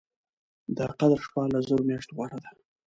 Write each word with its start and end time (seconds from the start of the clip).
د 0.77 0.79
قدر 0.99 1.19
شپه 1.25 1.41
له 1.53 1.59
زرو 1.67 1.83
مياشتو 1.89 2.15
غوره 2.17 2.37
ده 2.43 2.49